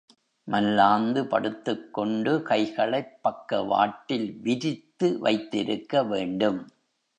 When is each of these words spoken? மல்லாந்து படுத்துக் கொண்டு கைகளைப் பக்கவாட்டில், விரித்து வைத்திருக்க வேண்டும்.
மல்லாந்து 0.47 1.27
படுத்துக் 1.27 1.93
கொண்டு 1.93 2.41
கைகளைப் 2.41 3.19
பக்கவாட்டில், 3.21 4.39
விரித்து 4.41 5.19
வைத்திருக்க 5.19 6.03
வேண்டும். 6.03 6.59